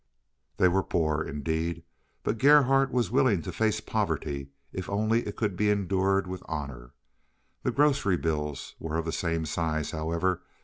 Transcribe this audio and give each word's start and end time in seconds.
They 0.57 0.67
were 0.67 0.81
poor, 0.81 1.21
indeed, 1.21 1.83
but 2.23 2.39
Gerhardt 2.39 2.91
was 2.91 3.11
willing 3.11 3.43
to 3.43 3.51
face 3.51 3.79
poverty 3.79 4.49
if 4.73 4.89
only 4.89 5.27
it 5.27 5.35
could 5.35 5.55
be 5.55 5.69
endured 5.69 6.25
with 6.25 6.41
honor. 6.47 6.93
The 7.61 7.69
grocery 7.69 8.17
bills 8.17 8.73
were 8.79 8.97
of 8.97 9.05
the 9.05 9.11
same 9.11 9.45
size, 9.45 9.91
however. 9.91 10.41